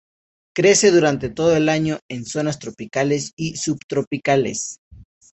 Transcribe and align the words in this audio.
Crece 0.55 0.89
durante 0.89 1.29
todo 1.29 1.55
el 1.55 1.69
año 1.69 1.99
en 2.09 2.25
zonas 2.25 2.57
tropicales 2.57 3.33
y 3.35 3.55
subtropicales. 3.57 4.79